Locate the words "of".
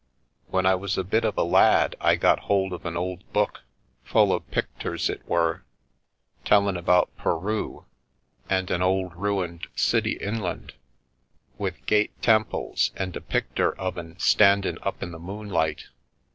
1.23-1.37, 2.73-2.87, 13.79-13.95